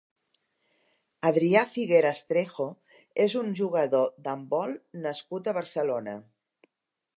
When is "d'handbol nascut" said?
4.29-5.51